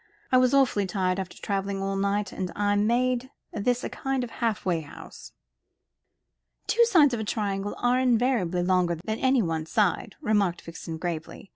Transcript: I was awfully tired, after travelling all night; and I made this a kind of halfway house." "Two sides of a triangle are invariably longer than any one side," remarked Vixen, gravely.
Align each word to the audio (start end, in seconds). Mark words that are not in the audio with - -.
I 0.31 0.39
was 0.39 0.51
awfully 0.51 0.87
tired, 0.87 1.19
after 1.19 1.37
travelling 1.39 1.79
all 1.79 1.95
night; 1.95 2.31
and 2.31 2.51
I 2.55 2.73
made 2.75 3.29
this 3.53 3.83
a 3.83 3.87
kind 3.91 4.23
of 4.23 4.31
halfway 4.31 4.79
house." 4.81 5.31
"Two 6.65 6.83
sides 6.85 7.13
of 7.13 7.19
a 7.19 7.23
triangle 7.23 7.75
are 7.77 7.99
invariably 7.99 8.63
longer 8.63 8.95
than 8.95 9.19
any 9.19 9.43
one 9.43 9.67
side," 9.67 10.15
remarked 10.19 10.61
Vixen, 10.63 10.97
gravely. 10.97 11.49